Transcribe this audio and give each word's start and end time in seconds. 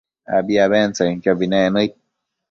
abi 0.35 0.53
abentsëcquiobi 0.65 1.45
nec 1.51 1.67
nëid 1.73 1.91